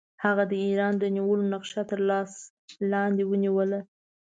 [0.23, 2.31] هغه د ایران د نیولو نقشه تر لاس
[2.91, 3.79] لاندې ونیوله.